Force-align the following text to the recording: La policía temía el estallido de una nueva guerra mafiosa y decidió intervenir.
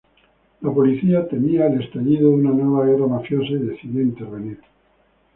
La 0.61 0.71
policía 0.73 1.27
temía 1.27 1.67
el 1.67 1.79
estallido 1.83 2.29
de 2.29 2.35
una 2.37 2.49
nueva 2.49 2.87
guerra 2.87 3.05
mafiosa 3.05 3.49
y 3.51 3.59
decidió 3.59 4.01
intervenir. 4.01 4.59